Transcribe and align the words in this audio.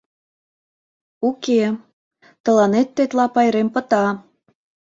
Уке-е, 1.27 1.69
тыланет 2.43 2.87
тетла 2.95 3.25
пайрем 3.35 3.67
пыта! 3.73 4.05